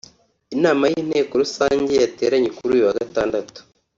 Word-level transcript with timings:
Inama 0.55 0.83
y’ 0.91 0.95
Inteko 1.01 1.33
rusange 1.43 1.93
yateranye 2.03 2.49
kuri 2.57 2.71
uyu 2.75 2.85
wa 2.87 2.95
Gatandatu 2.99 3.59